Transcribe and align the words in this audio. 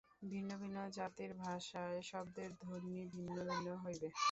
ভিন্ন 0.23 0.49
ভিন্ন 0.57 0.77
জাতির 0.97 1.31
ভাষায় 1.35 1.99
শব্দের 2.01 2.51
ধ্বনি 2.61 2.97
ভিন্ন 3.13 3.35
ভিন্ন 3.49 3.67
হইবে। 3.83 4.07